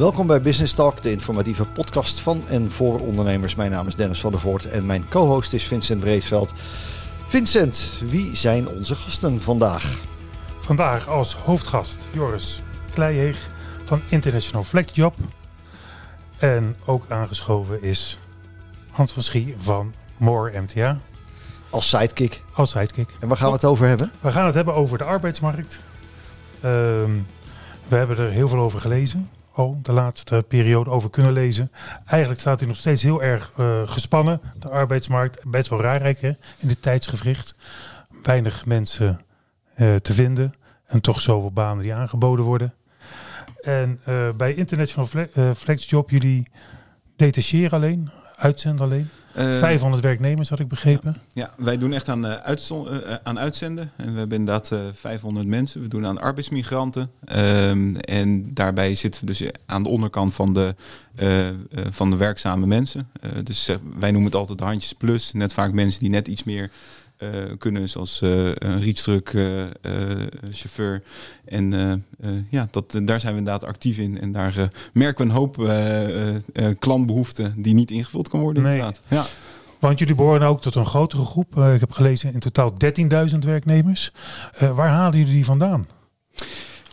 [0.00, 3.54] Welkom bij Business Talk, de informatieve podcast van en voor ondernemers.
[3.54, 6.52] Mijn naam is Dennis van der Voort en mijn co-host is Vincent Breedveld.
[7.26, 10.00] Vincent, wie zijn onze gasten vandaag?
[10.60, 13.48] Vandaag als hoofdgast Joris Kleijeeg
[13.84, 15.14] van International Flexjob.
[16.38, 18.18] En ook aangeschoven is
[18.90, 21.00] Hans van Schie van More MTA
[21.70, 22.42] Als sidekick.
[22.52, 23.10] als sidekick.
[23.20, 24.12] En waar gaan we het over hebben?
[24.20, 25.80] We gaan het hebben over de arbeidsmarkt.
[26.60, 27.18] Ehm,
[27.88, 29.28] we hebben er heel veel over gelezen.
[29.82, 31.70] De laatste periode over kunnen lezen.
[32.06, 34.40] Eigenlijk staat hij nog steeds heel erg eh, gespannen.
[34.58, 35.44] De arbeidsmarkt.
[35.50, 37.54] Best wel raarrijk hè, in dit tijdsgevricht.
[38.22, 39.20] Weinig mensen
[39.74, 40.54] eh, te vinden.
[40.86, 42.74] En toch zoveel banen die aangeboden worden.
[43.62, 46.48] En eh, bij International Fle- eh, Flexjob, jullie
[47.16, 49.08] detacheren alleen, uitzenden alleen.
[49.34, 51.16] Eh, 500 werknemers had ik begrepen.
[51.32, 53.90] Ja, wij doen echt aan, eh, eh, aan uitzenden.
[53.96, 55.80] En we hebben inderdaad eh 500 mensen.
[55.80, 57.10] We doen aan arbeidsmigranten.
[57.24, 60.74] Ehm, en daarbij zitten we dus aan de onderkant van de,
[61.14, 61.54] eh, eh,
[61.90, 63.08] van de werkzame mensen.
[63.20, 63.66] Eh, dus
[63.98, 65.32] wij noemen het altijd de handjes plus.
[65.32, 66.70] Net vaak mensen die net iets meer eh,
[67.58, 69.68] kunnen, zoals eh, een rietstruk, eh, eh,
[70.52, 71.02] chauffeur.
[71.44, 74.20] En eh, eh, ja, dat, daar zijn we inderdaad actief in.
[74.20, 78.40] En daar eh, merken we een hoop eh, eh, eh, klantbehoeften die niet ingevuld kan
[78.40, 78.62] worden.
[78.62, 78.72] Nee.
[78.72, 79.00] Inderdaad.
[79.08, 79.24] Ja.
[79.80, 81.58] Want jullie behoren ook tot een grotere groep.
[81.58, 82.72] Eh, ik heb gelezen in totaal
[83.32, 84.12] 13.000 werknemers.
[84.54, 85.84] Eh, waar halen jullie die vandaan?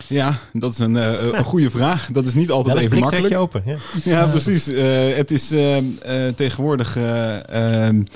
[0.06, 2.08] Ja, dat is een, eh, een goede vraag.
[2.12, 3.28] Dat is niet altijd even makkelijk.
[3.28, 3.62] je open?
[3.66, 3.76] Ja.
[4.04, 4.68] Ja, precies.
[4.68, 8.06] Eh, het is eh, eh, tegenwoordig eh, ehm, eh,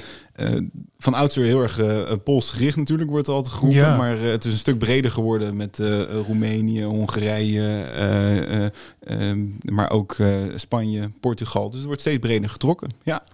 [0.98, 3.81] van oudsher heel erg eh Pools gericht natuurlijk, wordt er altijd geroepen.
[3.81, 3.97] Ja.
[3.97, 8.70] Maar eh, het is een stuk breder geworden met eh, eh, Roemenië, Hongarije, eh, eh,
[9.01, 11.67] ehm, maar ook eh, Spanje, Portugal.
[11.67, 12.89] Dus het wordt steeds breder getrokken.
[13.03, 13.25] Ja.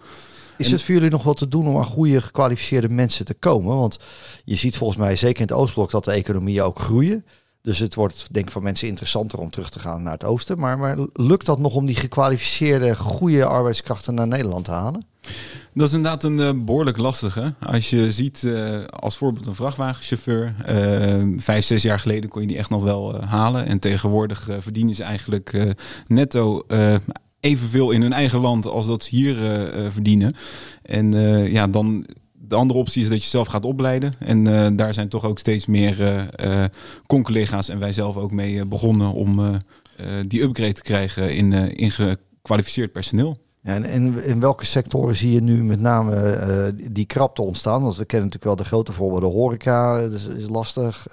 [0.57, 3.77] Is het voor jullie nog wat te doen om aan goede gekwalificeerde mensen te komen?
[3.77, 3.99] Want
[4.45, 7.25] je ziet volgens mij zeker in het Oostblok dat de economieën ook groeien.
[7.69, 10.59] Dus het wordt denk ik van mensen interessanter om terug te gaan naar het oosten.
[10.59, 15.05] Maar, maar lukt dat nog om die gekwalificeerde, goede arbeidskrachten naar Nederland te halen?
[15.75, 17.55] Dat is inderdaad een eh, behoorlijk lastige.
[17.61, 20.55] Als je ziet, eh, als voorbeeld een vrachtwagenchauffeur.
[20.65, 23.67] eh, vijf, zes jaar geleden kon je die echt nog wel halen.
[23.67, 25.75] En tegenwoordig verdienen ze eigenlijk
[26.07, 26.67] netto
[27.41, 29.37] evenveel in hun eigen land als dat ze hier
[29.91, 30.35] verdienen.
[30.83, 31.13] En
[31.53, 32.07] ja, dan
[32.41, 34.13] de andere optie is dat je zelf gaat opleiden.
[34.19, 36.71] En eh, daar zijn toch ook steeds meer eh eh,
[37.07, 39.61] con-collega's en wij zelf ook mee begonnen om
[40.27, 43.37] die upgrade te krijgen in, in gekwalificeerd personeel.
[43.63, 47.83] Ja, en in, in welke sectoren zie je nu met name eh, die krapte ontstaan?
[47.83, 49.31] Want we kennen natuurlijk wel de grote voorbeelden.
[49.31, 51.07] Horeca is, is lastig.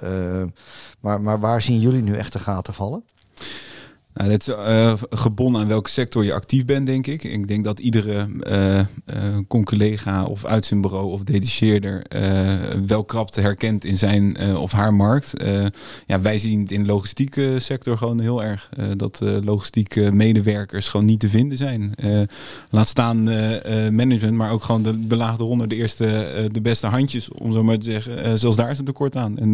[0.99, 3.03] maar, maar waar zien jullie nu echt de gaten vallen?
[4.15, 7.23] Nou, het is eh, gebonden aan welke sector je actief bent, denk ik.
[7.23, 8.85] Ik denk dat iedere eh eh,
[9.47, 12.05] con-collega of uitzendbureau of detacheerder
[12.87, 15.33] wel krapte herkent in zijn of haar markt.
[16.05, 18.69] Ja, wij zien het in de logistieke sector gewoon heel erg.
[18.97, 21.93] dat logistieke medewerkers gewoon niet te vinden zijn.
[22.69, 23.23] Laat staan
[23.95, 27.63] management, maar ook gewoon de, de laag eronder, de eerste, de beste handjes, om zo
[27.63, 28.39] maar te zeggen.
[28.39, 29.37] Zelfs daar is het tekort aan.
[29.37, 29.53] En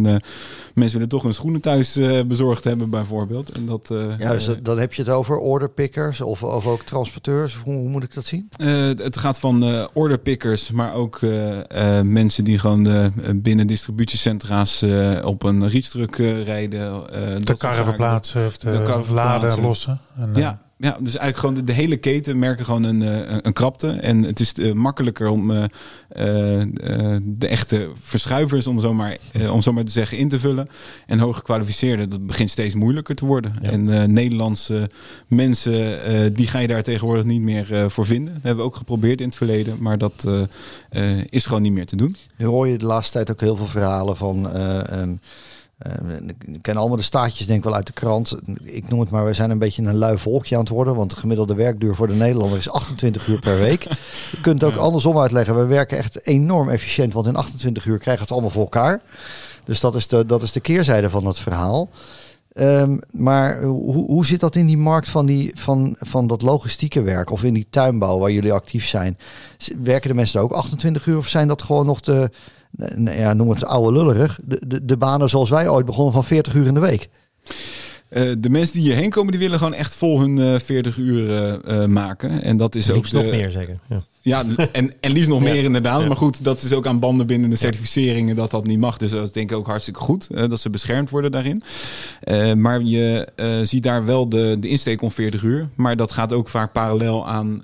[0.74, 3.50] mensen willen toch hun schoenen thuis bezorgd hebben, bijvoorbeeld.
[3.50, 7.54] En dat, Ja, dus dat- dan heb je het over orderpickers of, of ook transporteurs.
[7.64, 8.48] Hoe, hoe moet ik dat zien?
[8.56, 13.66] Eh, het gaat van eh, orderpickers, maar ook eh, eh, mensen die gewoon eh, binnen
[13.66, 17.10] distributiecentra's eh, op een rietstruk rijden.
[17.12, 19.98] eh, De karren verplaatsen of de, De laden lossen.
[20.16, 23.36] En, eh, Ja, ja, dus eigenlijk gewoon de, de hele keten merken gewoon een, eh,
[23.42, 23.88] een, krapte.
[23.88, 25.64] En het is eh, makkelijker om eh,
[27.22, 29.16] de echte verschuivers, om zo, maar,
[29.50, 30.68] om zo maar te zeggen, in te vullen.
[31.06, 33.54] En hooggekwalificeerden, dat begint steeds moeilijker te worden.
[33.62, 33.70] Ja.
[33.70, 34.90] En Nederlandse
[35.26, 38.34] mensen, die ga je daar tegenwoordig niet meer voor vinden.
[38.34, 40.28] Dat hebben we ook geprobeerd in het verleden, maar dat
[41.28, 42.16] is gewoon niet meer te doen.
[42.36, 44.50] Nu hoor je de laatste tijd ook heel veel verhalen van.
[46.46, 48.36] Ik ken allemaal de staatjes, denk ik wel uit de krant.
[48.62, 50.94] Ik noem het maar, we zijn een beetje een lui volkje aan het worden.
[50.94, 53.82] Want de gemiddelde werkduur voor de Nederlander is 28 uur per week.
[54.30, 55.58] Je kunt ook andersom uitleggen.
[55.58, 59.02] We werken echt enorm efficiënt, want in 28 uur krijgen we het allemaal voor elkaar.
[59.64, 61.88] Dus dat is de, dat is de keerzijde van het verhaal.
[62.52, 67.02] Ehm, maar hoe, hoe zit dat in die markt van, die, van, van dat logistieke
[67.02, 69.18] werk of in die tuinbouw waar jullie actief zijn?
[69.82, 72.30] Werken de mensen ook 28 uur of zijn dat gewoon nog de,
[72.76, 76.24] nee, ja, noem het oude lullerig, de, de, de banen zoals wij ooit begonnen van
[76.24, 77.08] 40 uur in de week?
[78.08, 81.30] Eh, de mensen die hierheen komen, die willen gewoon echt vol hun eh 40 uur
[81.30, 82.42] eh, eh, maken.
[82.42, 83.78] En dat is ook nog meer zeker.
[83.88, 83.98] Ja.
[84.24, 85.52] Ja, en, en liefst nog Ja.
[85.52, 86.00] meer inderdaad.
[86.00, 86.06] Ja.
[86.06, 88.96] Maar goed, dat is ook aan banden binnen de certificeringen dat dat niet mag.
[88.96, 90.28] Dus dat is denk ik ook hartstikke goed.
[90.34, 91.62] eh, dat ze beschermd worden daarin.
[92.20, 95.68] Eh, maar je eh, ziet daar wel de, de insteek om 40 uur.
[95.74, 97.62] Maar dat gaat ook vaak parallel aan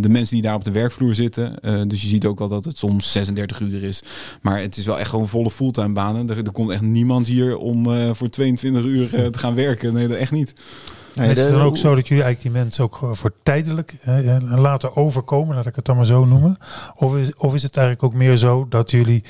[0.00, 1.54] de mensen die daar op de werkvloer zitten.
[1.88, 4.02] Dus je ziet ook al dat het soms 36 uur is.
[4.42, 6.30] Maar het is wel echt gewoon volle fulltime banen.
[6.30, 7.84] Er, er komt echt niemand hier om
[8.14, 9.92] voor 22 uur te gaan werken.
[9.92, 10.54] Nee, dat echt niet.
[11.14, 14.36] Nee, is het dan ook zo dat jullie eigenlijk die mensen ook voor tijdelijk eh,
[14.40, 16.56] laten overkomen, laat ik het dan maar zo noemen?
[16.96, 19.24] Of is, of is het eigenlijk ook meer zo dat jullie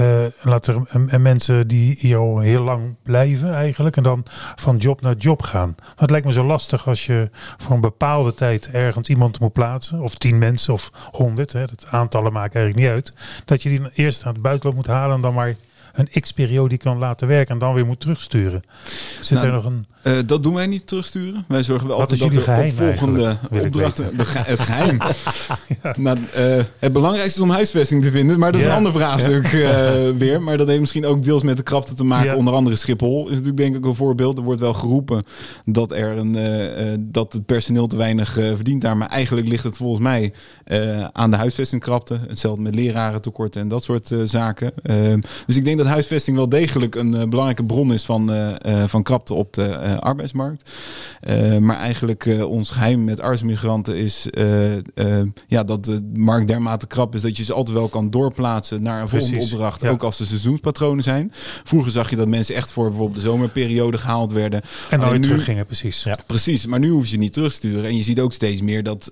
[0.00, 4.22] uh, laten en mensen die hier al heel lang blijven eigenlijk en dan
[4.54, 5.74] van job naar job gaan?
[5.94, 10.00] Dat lijkt me zo lastig als je voor een bepaalde tijd ergens iemand moet plaatsen,
[10.00, 14.24] of tien mensen of honderd, dat aantallen maken eigenlijk niet uit, dat je die eerst
[14.24, 15.54] naar het buitenland moet halen en dan maar
[15.96, 18.62] een x-periode kan laten werken en dan weer moet terugsturen.
[19.20, 19.86] Zit nou, er nog een...
[20.06, 21.44] Uh, dat doen wij niet terugsturen.
[21.48, 24.04] Wij zorgen wel altijd dat er geheim volgende opdrachten...
[24.16, 24.98] De, het geheim.
[25.82, 25.94] ja.
[25.96, 28.38] nou, uh, het belangrijkste is om huisvesting te vinden.
[28.38, 28.72] Maar dat is ja.
[28.72, 29.94] een ander vraagstuk ja.
[29.94, 30.42] uh, weer.
[30.42, 32.36] Maar dat heeft misschien ook deels met de krapte te maken.
[32.36, 34.38] Onder andere Schiphol is natuurlijk denk ik een voorbeeld.
[34.38, 35.24] Er wordt wel geroepen
[35.64, 38.96] dat, er een, dat het personeel te weinig verdient daar.
[38.96, 40.32] Maar eigenlijk ligt het volgens mij
[41.12, 42.20] aan de huisvestingkrapte.
[42.28, 44.72] Hetzelfde met lerarentekorten en dat soort zaken.
[45.46, 48.30] Dus ik denk dat huisvesting wel degelijk een belangrijke bron is van,
[48.86, 50.70] van krapte op de arbeidsmarkt.
[51.28, 54.74] Uh, maar eigenlijk uh, ons geheim met arbeidsmigranten is uh,
[55.46, 59.00] ja, dat de markt dermate krap is dat je ze altijd wel kan doorplaatsen naar
[59.00, 59.82] een volgende opdracht.
[59.82, 59.90] Ja.
[59.90, 61.32] Ook als ze seizoenspatronen zijn.
[61.64, 64.62] Vroeger zag je dat mensen echt voor bijvoorbeeld de zomerperiode gehaald werden.
[64.90, 66.02] En dan weer nu, teruggingen, precies.
[66.02, 66.16] Ja.
[66.26, 67.84] Precies, maar nu hoef je ze niet terug te sturen.
[67.84, 69.10] En je ziet ook steeds meer dat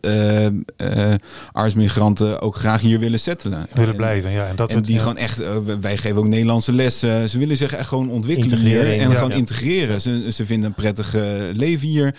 [1.53, 3.67] arbeidsmigranten ook graag hier willen settelen.
[3.73, 4.47] Willen en, blijven, ja.
[4.47, 5.43] En, dat en die gewoon echt,
[5.81, 6.29] wij geven ook
[6.72, 7.28] Nederlandse lessen.
[7.28, 10.00] ze willen zich echt gewoon ontwikkelen hier en gewoon integreren.
[10.00, 11.12] Ze, ze vinden een prettig
[11.52, 12.14] leven hier.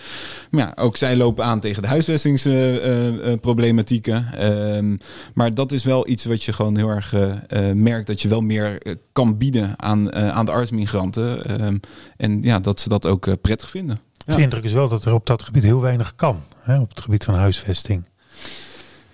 [0.50, 4.26] Maar ja, ook zij lopen aan tegen de huisvestingsproblematieken.
[4.38, 4.96] Uh,
[5.34, 7.32] maar dat is wel iets wat je gewoon heel erg uh,
[7.74, 8.06] merkt.
[8.06, 11.44] Dat je wel meer kan bieden aan, aan de artsmigranten.
[11.44, 11.78] Ehm,
[12.16, 14.00] en ja, dat ze dat ook prettig vinden.
[14.26, 14.36] Ja.
[14.36, 16.42] De indruk is wel dat er op dat gebied heel weinig kan.
[16.60, 18.04] Hè, op het gebied van huisvesting.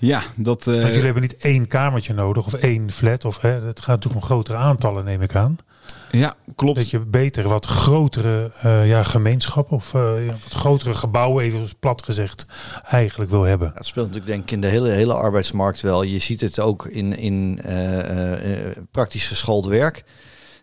[0.06, 0.66] Ja, dat.
[0.66, 0.82] Uh...
[0.82, 3.24] jullie hebben niet één kamertje nodig of één flat.
[3.24, 5.56] Of, hè, het gaat natuurlijk om grotere aantallen, neem ik aan.
[6.10, 6.76] Ja, klopt.
[6.76, 11.68] Dat je beter wat grotere uh, ja, gemeenschappen of uh, ja, wat grotere gebouwen, even
[11.80, 12.46] plat gezegd,
[12.84, 13.72] eigenlijk wil hebben.
[13.74, 16.02] Dat speelt natuurlijk denk ik in de hele, hele arbeidsmarkt wel.
[16.02, 20.04] Je ziet het ook in, in uh, praktisch geschoold werk.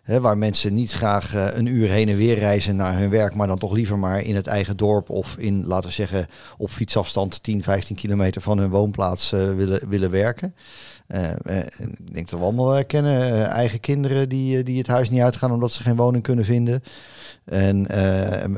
[0.04, 3.58] Waar mensen niet graag een uur heen en weer reizen naar hun werk, maar dan
[3.58, 6.26] toch liever maar in het eigen dorp of in, laten we zeggen,
[6.56, 10.54] op fietsafstand 10, 15 kilometer van hun woonplaats willen, willen werken.
[11.14, 11.30] Uh,
[11.78, 13.20] ik denk dat we allemaal herkennen.
[13.20, 16.82] Uh, eigen kinderen die, die het huis niet uitgaan omdat ze geen woning kunnen vinden.
[17.44, 17.86] En,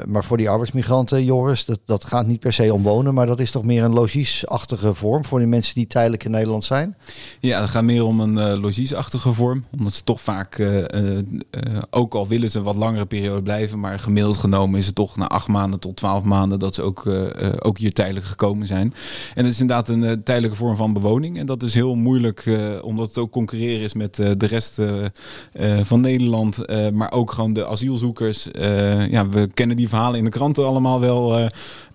[0.07, 3.41] maar voor die arbeidsmigranten, Joris, dat, dat gaat niet per se om wonen, maar dat
[3.41, 6.97] is toch meer een logiesachtige vorm voor die mensen die tijdelijk in Nederland zijn?
[7.41, 9.65] Ja, het gaat meer om een logiesachtige vorm.
[9.79, 10.67] Omdat ze toch vaak,
[11.91, 15.29] ook al willen ze wat langere periode blijven, maar gemiddeld genomen is het toch na
[15.29, 17.07] acht maanden tot twaalf maanden dat ze ook,
[17.59, 18.95] ook hier tijdelijk gekomen zijn.
[19.35, 21.39] En het is inderdaad een tijdelijke vorm van bewoning.
[21.39, 22.42] En dat is heel moeilijk,
[22.83, 24.79] omdat het ook concurreren is met de rest
[25.83, 26.59] van Nederland,
[26.93, 28.49] maar ook gewoon de asielzoekers.
[28.53, 31.39] Uh, ja, we kennen die verhalen in de kranten allemaal wel.
[31.39, 31.47] Uh,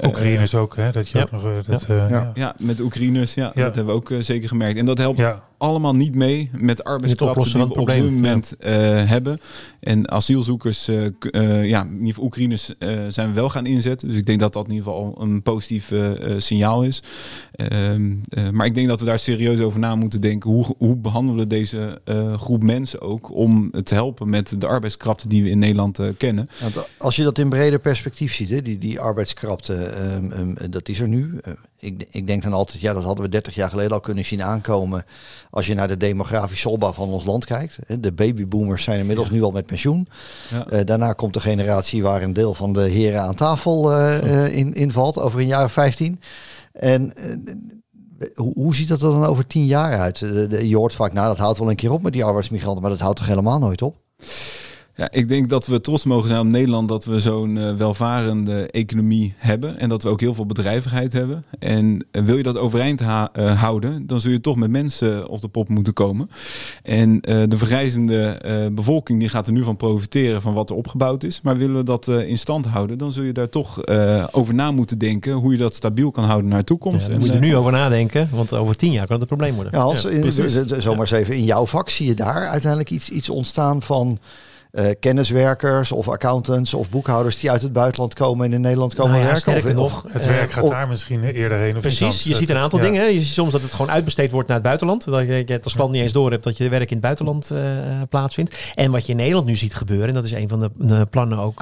[0.04, 0.92] Oekraïners ook, hè?
[0.92, 1.24] Dat je ja.
[1.24, 1.66] ook nog.
[1.66, 2.08] Dat, ja.
[2.10, 2.32] ja.
[2.34, 2.56] ja.
[2.58, 4.80] met Oekraïners, ja, dat hebben we ook zeker gemerkt.
[4.80, 5.22] En dat helpt
[5.57, 8.69] allemaal niet mee met arbeidskrachten die we op dit moment uh,
[9.09, 9.39] hebben.
[9.80, 12.71] En asielzoekers, uh, uh, ja, in ieder geval Oekraïners
[13.07, 14.07] zijn we wel gaan inzetten.
[14.07, 15.92] Dus ik denk dat dat in ieder geval een positief
[16.38, 17.04] signaal is.
[17.51, 18.15] Ehm,
[18.51, 20.49] maar ik denk dat we daar serieus over na moeten denken.
[20.49, 22.02] Hoe, hoe behandelen we deze
[22.35, 26.49] groep mensen ook om te helpen met de arbeidskrapte die we in Nederland kennen?
[26.97, 30.99] als je dat in breder perspectief ziet, hè, die, die arbeidskrapte, um, um, dat is
[30.99, 31.40] er nu.
[31.80, 34.44] ik, ik denk dan altijd, ja, dat hadden we 30 jaar geleden al kunnen zien
[34.44, 35.06] aankomen
[35.49, 37.77] als je naar de demografische opbouw van ons land kijkt.
[37.99, 39.33] De babyboomers zijn inmiddels ja.
[39.33, 40.07] nu al met pensioen.
[40.51, 40.71] Ja.
[40.71, 44.56] Uh, daarna komt de generatie waar een deel van de heren aan tafel uh, uh,
[44.56, 46.19] in, invalt over een jaar of 15.
[46.71, 47.13] En
[48.33, 50.19] hoe, hoe, ziet dat er dan over tien jaar uit?
[50.61, 52.99] je hoort vaak, nou dat houdt wel een keer op met die arbeidsmigranten, maar dat
[52.99, 53.95] houdt toch helemaal nooit op?
[54.97, 58.68] Ja, ik denk dat we trots mogen zijn op Nederland dat we zo'n uh, welvarende
[58.71, 61.45] economie hebben en dat we ook heel veel bedrijvigheid hebben.
[61.59, 63.25] En uh, wil je dat overeind uh,
[63.61, 66.30] houden, dan zul je toch met mensen op de pop moeten komen.
[66.83, 68.42] En de vergrijzende
[68.73, 71.42] bevolking die gaat er nu van profiteren van wat er opgebouwd is.
[71.42, 73.87] Maar willen we dat in stand houden, dan zul je daar toch
[74.31, 77.01] over na moeten denken hoe je dat stabiel kan houden naar de toekomst.
[77.01, 79.56] Ja, daar moet je nu over nadenken, want over tien jaar kan het een probleem
[79.56, 79.80] worden.
[79.80, 79.95] Ja,
[80.68, 84.19] ja, zomaar eens even in jouw vak zie je daar uiteindelijk iets, iets ontstaan van
[84.71, 89.12] uh, kenniswerkers of accountants of boekhouders die uit het buitenland komen en in Nederland komen
[89.12, 89.78] nou ja, werken?
[89.78, 91.76] Of, nog, het werk gaat daar misschien eerder heen.
[91.76, 92.86] Of precies, je ziet een aantal ja.
[92.86, 93.02] dingen.
[93.02, 93.07] Hè.
[93.07, 95.06] Je ziet soms dat het gewoon uitbesteed wordt naar het buitenland.
[95.06, 97.52] Dat je het als klant niet eens door hebt dat je werk in het buitenland
[97.52, 97.62] uh,
[98.09, 98.56] plaatsvindt.
[98.76, 101.06] En wat je in Nederland nu ziet gebeuren, en dat is een van de, de
[101.09, 101.62] plannen ook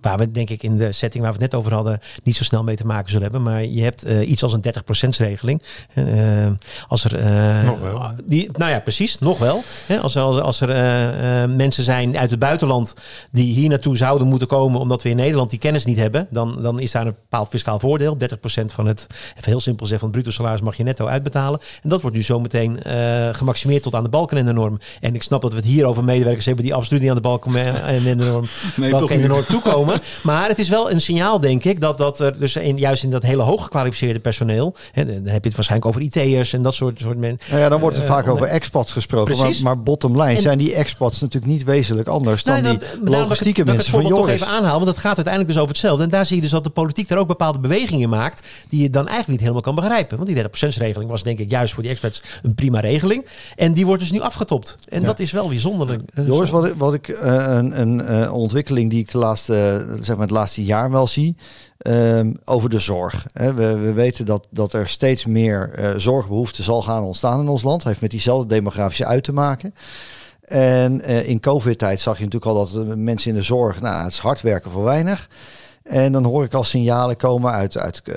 [0.00, 2.44] waar we denk ik in de setting waar we het net over hadden niet zo
[2.44, 3.42] snel mee te maken zullen hebben.
[3.42, 4.64] Maar je hebt iets als een
[5.06, 5.62] 30% regeling.
[6.88, 8.10] als er, nog wel.
[8.24, 9.62] Die, nou ja, precies, nog wel.
[9.86, 9.98] Hè.
[9.98, 10.68] Als, als, als er
[11.48, 12.94] mensen mensen zijn uit het buitenland
[13.30, 16.62] die hier naartoe zouden moeten komen omdat we in Nederland die kennis niet hebben, dan,
[16.62, 18.16] dan is daar een bepaald fiscaal voordeel.
[18.16, 18.24] 30%
[18.66, 21.60] van het, even heel simpel zeggen, van het bruto salaris mag je netto uitbetalen.
[21.82, 24.78] En dat wordt nu zometeen uh, gemaximeerd tot aan de balken en de norm.
[25.00, 27.22] En ik snap dat we het hier over medewerkers hebben die absoluut niet aan de
[27.22, 28.46] balken en de norm,
[28.76, 30.00] nee, balken en de norm toekomen.
[30.22, 33.10] Maar het is wel een signaal, denk ik, dat, dat er dus in, juist in
[33.10, 37.00] dat hele hooggekwalificeerde personeel, hè, dan heb je het waarschijnlijk over IT'ers en dat soort,
[37.00, 37.40] soort mensen.
[37.48, 39.36] Nou ja, dan wordt er uh, vaak over expats gesproken.
[39.36, 43.64] Maar, maar bottom line en, zijn die expats natuurlijk niet wezenlijk anders dan die logistieke
[43.64, 46.04] dat, mensen dat van toch even aanhalen, want het gaat uiteindelijk dus over hetzelfde.
[46.04, 48.90] En daar zie je dus dat de politiek daar ook bepaalde bewegingen maakt die je
[48.90, 50.16] dan eigenlijk niet helemaal kan begrijpen.
[50.16, 53.26] Want die 30%-regeling was denk ik juist voor die experts een prima regeling.
[53.56, 54.76] En die wordt dus nu afgetopt.
[54.88, 55.06] En ja.
[55.06, 56.00] dat is wel bijzonder.
[56.14, 57.16] Joris, wat ik, wat ik uh,
[57.48, 61.36] een, een uh, ontwikkeling die ik de laatste, zeg maar het laatste jaar wel zie,
[61.86, 63.26] Um, over de zorg.
[63.32, 67.62] We, we, weten dat, dat er steeds meer uh, zorgbehoefte zal gaan ontstaan in ons
[67.62, 67.84] land.
[67.84, 69.74] Heeft met diezelfde demografische uit te maken.
[70.52, 74.12] En uh, in COVID-tijd zag je natuurlijk al dat mensen in de zorg, nou, het
[74.12, 75.28] is hard werken voor weinig.
[75.82, 78.14] En dan hoor ik al signalen komen uit, uit, uh,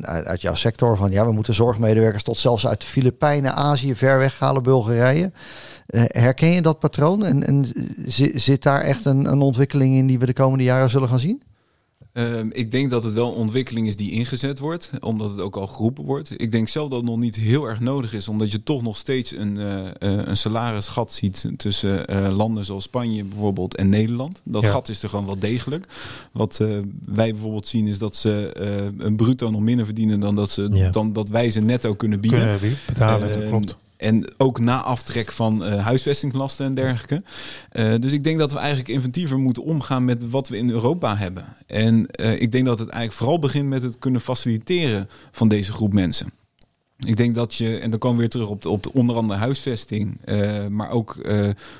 [0.00, 3.94] uit, uit, jouw sector van ja, we moeten zorgmedewerkers tot zelfs uit de Filipijnen, Azië
[3.94, 5.32] ver weghalen, Bulgarije.
[6.06, 7.66] Herken je dat patroon en, en
[8.34, 11.42] zit daar echt een, een ontwikkeling in die we de komende jaren zullen gaan zien?
[12.12, 15.56] Uh, ik denk dat het wel een ontwikkeling is die ingezet wordt, omdat het ook
[15.56, 16.32] al geroepen wordt.
[16.36, 18.96] Ik denk zelf dat het nog niet heel erg nodig is, omdat je toch nog
[18.96, 24.40] steeds een, uh, een salarisgat ziet tussen uh, landen zoals Spanje bijvoorbeeld en Nederland.
[24.44, 24.70] Dat ja.
[24.70, 25.86] gat is er gewoon wel degelijk.
[26.32, 26.56] Wat
[27.04, 28.50] wij bijvoorbeeld zien is dat ze
[28.98, 30.90] een bruto nog minder verdienen dan dat, ze, ja.
[30.90, 32.58] dan dat wij ze netto kunnen bieden.
[32.58, 33.76] Kunnen betalen, dat klopt.
[34.00, 37.20] En ook na aftrek van uh, huisvestingslasten en dergelijke.
[37.72, 41.16] Uh, dus ik denk dat we eigenlijk inventiever moeten omgaan met wat we in Europa
[41.16, 41.44] hebben.
[41.66, 45.72] En uh, ik denk dat het eigenlijk vooral begint met het kunnen faciliteren van deze
[45.72, 46.32] groep mensen.
[46.98, 49.16] Ik denk dat je, en dan komen we weer terug op de, op de onder
[49.16, 50.18] andere huisvesting,
[50.68, 51.16] maar ook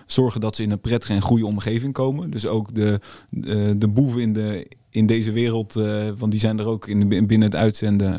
[0.06, 2.30] zorgen dat ze in een prettige en goede omgeving komen.
[2.30, 6.58] Dus ook de, de, de boeven in, de, in deze wereld, uh, want die zijn
[6.58, 8.18] er ook in, binnen het uitzenden,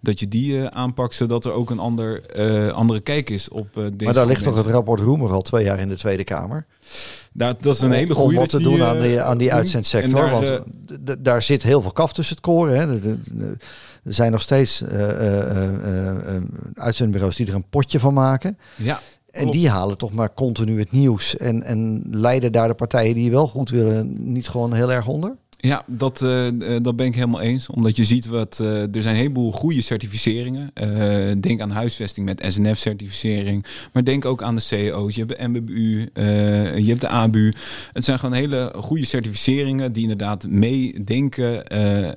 [0.00, 2.22] dat je die aanpakt, zodat er ook een ander,
[2.72, 5.78] andere kijk is op deze Maar daar ligt toch het rapport Roemer al twee jaar
[5.78, 6.66] in de Tweede Kamer?
[7.32, 8.34] Daar, dat is een hele goede.
[8.34, 10.30] Om wat te doen aan die, aan die uitzendsector.
[10.30, 12.78] Daar, want daar zit heel veel kaf tussen het koren.
[12.78, 12.86] Hè.
[12.86, 13.56] De, de, de,
[14.04, 14.84] er zijn nog steeds
[16.74, 18.58] uitzendbureaus die er een potje van maken.
[18.76, 19.00] Ja.
[19.30, 21.36] En die halen toch maar continu het nieuws.
[21.36, 25.36] En, en leiden daar de partijen die wel goed willen niet gewoon heel erg onder?
[25.64, 26.46] Ja, dat, uh,
[26.82, 27.68] dat ben ik helemaal eens.
[27.68, 28.58] Omdat je ziet wat.
[28.62, 30.70] Uh, er zijn een heleboel goede certificeringen.
[30.82, 33.66] Uh, denk aan huisvesting met SNF-certificering.
[33.92, 35.14] Maar denk ook aan de CEO's.
[35.14, 36.10] Je hebt de MBU,
[36.82, 37.52] je hebt de ABU.
[37.92, 41.66] Het zijn gewoon hele goede certificeringen die inderdaad meedenken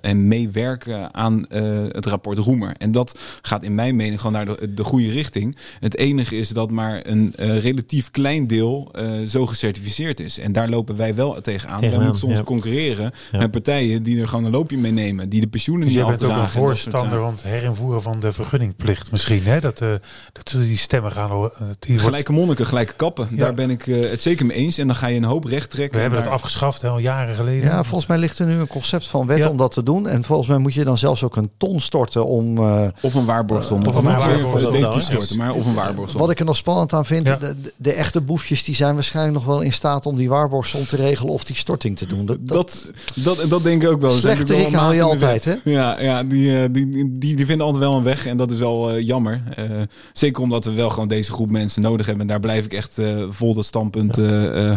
[0.01, 1.45] en meewerken aan
[1.91, 2.75] het rapport Roemer.
[2.77, 5.57] En dat gaat in mijn mening gewoon naar de, de goede richting.
[5.79, 8.91] Het enige is dat maar een relatief klein deel
[9.27, 10.39] zo gecertificeerd is.
[10.39, 11.79] En daar lopen wij wel tegenaan.
[11.79, 12.43] Tegen wij moeten soms ja.
[12.43, 13.41] concurreren ja.
[13.41, 16.27] met partijen die er gewoon een loopje mee nemen, die de pensioenen dus niet afdragen.
[16.27, 19.59] Je bent ook een voorstander van het herinvoeren van de vergunningplicht misschien, hè?
[19.59, 19.89] Dat, uh,
[20.31, 21.31] dat ze die stemmen gaan...
[21.31, 21.49] Uh,
[21.79, 23.27] die gelijke monniken, gelijke kappen.
[23.31, 23.37] Ja.
[23.37, 24.77] Daar ben ik uh, het zeker mee eens.
[24.77, 25.95] En dan ga je een hoop recht trekken.
[25.95, 26.31] We hebben daar...
[26.31, 27.69] het afgeschaft hè, al jaren geleden.
[27.69, 29.49] Ja, volgens mij ligt er nu een concept van wet ja.
[29.49, 30.07] om dat te doen.
[30.07, 32.59] En volgens mij moet je dan zelfs ook een ton storten om...
[33.01, 33.85] of een waarborgsom.
[33.85, 35.37] of een waarborgsom.
[35.37, 36.19] maar of een waarborgsom.
[36.19, 39.35] Wat ik er nog spannend aan vind, de, de, de, echte boefjes die zijn waarschijnlijk
[39.35, 42.25] nog wel in staat om die waarborgsom te regelen of die storting te doen.
[42.25, 42.91] Dat, dat,
[43.25, 44.11] dat, dat denk ik ook wel.
[44.11, 45.53] Slechte ik haal je altijd, hè?
[45.63, 48.95] Ja, ja die, die, die, die vinden altijd wel een weg en dat is wel
[48.95, 49.41] uh, jammer.
[49.59, 49.81] Uh,
[50.13, 52.23] zeker omdat we wel gewoon deze groep mensen nodig hebben.
[52.23, 54.15] En daar blijf ik echt uh, vol dat standpunt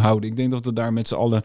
[0.01, 0.31] houden.
[0.31, 1.43] Ik denk dat we daar met z'n allen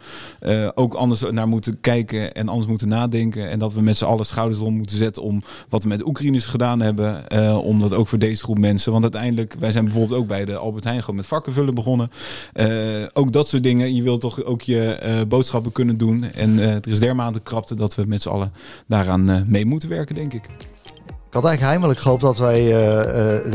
[0.75, 3.49] ook anders naar moeten kijken en anders moeten nadenken.
[3.49, 6.45] En dat we met z'n allen schouders om moeten zetten om wat we met Oekraïners
[6.45, 7.23] gedaan hebben.
[7.63, 8.91] om dat ook voor deze groep mensen.
[8.91, 12.09] Want uiteindelijk, wij zijn bijvoorbeeld ook bij de Albert Heijn gewoon met vakkenvullen begonnen.
[13.13, 13.95] ook dat soort dingen.
[13.95, 16.23] Je wilt toch ook je boodschappen kunnen doen.
[16.23, 18.51] En er is dermate krapte dat we met z'n allen
[18.87, 20.49] daaraan uh, mee moeten werken, denk ik.
[21.33, 22.83] Ik had eigenlijk heimelijk gehoopt dat wij uh, uh,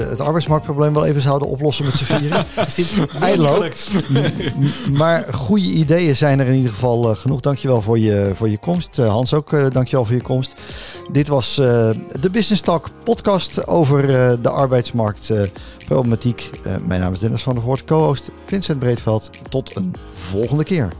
[0.09, 2.47] het arbeidsmarktprobleem wel even zouden oplossen met z'n vieren.
[3.21, 3.87] Eindelijk.
[4.92, 7.40] maar goede ideeën zijn er in ieder geval genoeg.
[7.40, 8.97] Dankjewel voor je, voor je komst.
[8.97, 10.54] Hans ook, dankjewel voor je komst.
[11.12, 14.07] Dit was de Business Talk podcast over
[14.42, 16.50] de arbeidsmarktproblematiek.
[16.87, 19.30] mijn naam is Dennis van der Voort, co-host Vincent Breedveld.
[19.49, 19.95] Tot een
[20.30, 20.92] volgende keer.